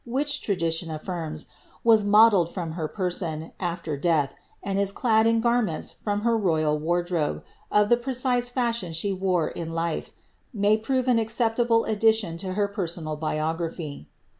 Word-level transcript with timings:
which, 0.03 0.41
iradiiion 0.41 0.91
affirms, 0.95 1.45
was 1.83 2.03
modeled 2.03 2.51
from 2.51 2.71
her 2.71 2.87
person, 2.87 3.51
afier 3.59 4.01
dealh, 4.01 4.31
and 4.63 4.79
is 4.79 4.91
clad 4.91 5.27
in 5.27 5.39
garments 5.39 5.91
from 5.91 6.21
her 6.21 6.35
royal 6.35 6.79
wardrobe, 6.79 7.43
of 7.71 7.91
ihe 7.93 8.01
precise 8.01 8.49
fashion 8.49 8.91
she 8.93 9.13
wore 9.13 9.49
in 9.49 9.71
life, 9.71 10.09
may 10.55 10.75
prore 10.75 11.05
an 11.07 11.19
acceptable 11.19 11.85
aildiijon 11.87 12.35
to 12.39 12.53
her 12.53 12.67
personal 12.67 13.15
biography. 13.15 14.07